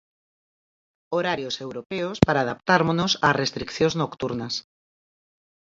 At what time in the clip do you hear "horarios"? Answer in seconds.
1.15-1.55